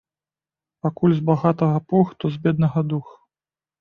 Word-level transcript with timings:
Пакуль 0.87 1.13
з 1.19 1.21
багатага 1.29 1.77
пух, 1.91 2.07
то 2.25 2.35
з 2.39 2.45
беднага 2.47 2.79
дух. 2.95 3.07